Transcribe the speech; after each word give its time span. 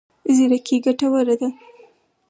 زیرکي 0.35 0.77
ګټور 0.85 1.27
دی. 1.39 1.47